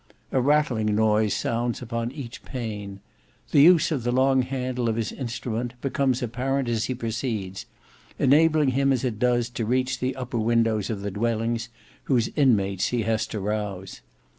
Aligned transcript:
A 0.31 0.41
rattling 0.41 0.95
noise 0.95 1.35
sounds 1.35 1.79
upon 1.79 2.11
each 2.11 2.43
pane. 2.43 3.01
The 3.51 3.61
use 3.61 3.91
of 3.91 4.01
the 4.01 4.11
long 4.11 4.41
handle 4.41 4.89
of 4.89 4.95
his 4.95 5.11
instrument 5.11 5.75
becomes 5.79 6.23
apparent 6.23 6.67
as 6.67 6.85
he 6.85 6.95
proceeds, 6.95 7.67
enabling 8.17 8.69
him 8.69 8.91
as 8.91 9.03
it 9.03 9.19
does 9.19 9.47
to 9.49 9.63
reach 9.63 9.99
the 9.99 10.15
upper 10.15 10.39
windows 10.39 10.89
of 10.89 11.01
the 11.01 11.11
dwellings 11.11 11.69
whose 12.05 12.31
inmates 12.35 12.87
he 12.87 13.03
has 13.03 13.27
to 13.27 13.39
rouse. 13.39 14.01